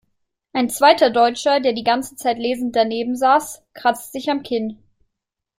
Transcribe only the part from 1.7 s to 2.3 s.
die ganze